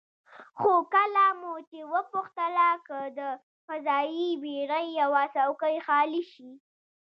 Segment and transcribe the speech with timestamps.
[0.59, 3.19] خو کله مو چې وپوښتله که د
[3.65, 6.51] فضايي بېړۍ یوه څوکۍ خالي شي،